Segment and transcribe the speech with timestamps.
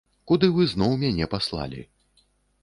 [0.29, 1.85] Куды вы зноў мяне паслалі.